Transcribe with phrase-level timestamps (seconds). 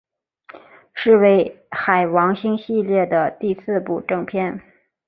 [0.95, 4.59] 是为海王星系列的第四部正篇。